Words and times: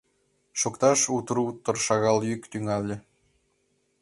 Шокташ 0.59 0.99
утыр-утыр 1.15 1.77
шагат 1.85 2.21
йӱк 2.29 2.43
тӱҥале. 2.51 2.95